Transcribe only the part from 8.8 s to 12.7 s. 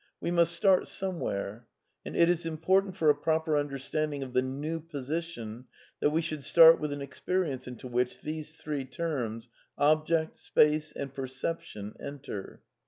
terms:" object,"" space," and" perception," enter.